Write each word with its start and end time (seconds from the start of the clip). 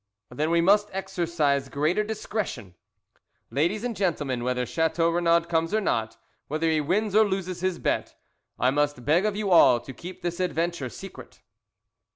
"Then 0.31 0.49
we 0.49 0.61
must 0.61 0.89
exercise 0.93 1.69
greater 1.69 2.03
discretion. 2.03 2.73
Ladies 3.51 3.83
and 3.83 3.95
gentlemen, 3.95 4.43
whether 4.43 4.65
Chateau 4.65 5.11
Renaud 5.11 5.41
comes 5.41 5.75
or 5.75 5.79
not 5.79 6.17
whether 6.47 6.71
he 6.71 6.81
wins 6.81 7.13
or 7.15 7.23
loses 7.23 7.61
his 7.61 7.77
bet, 7.77 8.15
I 8.57 8.71
must 8.71 9.05
beg 9.05 9.27
of 9.27 9.35
you 9.35 9.51
all 9.51 9.79
to 9.81 9.93
keep 9.93 10.23
this 10.23 10.39
adventure 10.39 10.89
secret." 10.89 11.41